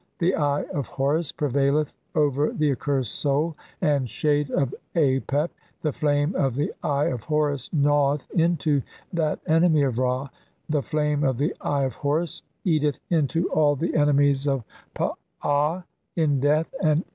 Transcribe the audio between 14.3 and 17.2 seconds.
of P aa in death and in i.